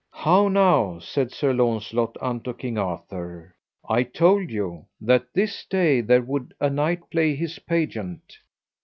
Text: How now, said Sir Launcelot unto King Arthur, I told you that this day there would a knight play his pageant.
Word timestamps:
How 0.13 0.47
now, 0.47 0.97
said 0.97 1.31
Sir 1.31 1.53
Launcelot 1.53 2.17
unto 2.19 2.55
King 2.55 2.79
Arthur, 2.79 3.53
I 3.87 4.01
told 4.01 4.49
you 4.49 4.87
that 4.99 5.31
this 5.35 5.63
day 5.65 6.01
there 6.01 6.23
would 6.23 6.55
a 6.59 6.71
knight 6.71 7.07
play 7.11 7.35
his 7.35 7.59
pageant. 7.59 8.39